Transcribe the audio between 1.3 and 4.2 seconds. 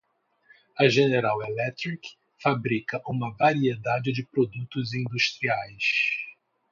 Electric fabrica uma variedade